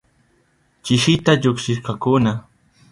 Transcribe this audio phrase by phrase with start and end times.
[0.83, 2.31] Chisita llukshishkakuna.